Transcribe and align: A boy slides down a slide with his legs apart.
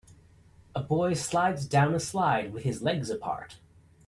A 0.73 0.81
boy 0.81 1.13
slides 1.13 1.67
down 1.67 1.93
a 1.93 1.99
slide 1.99 2.51
with 2.53 2.63
his 2.63 2.81
legs 2.81 3.11
apart. 3.11 3.59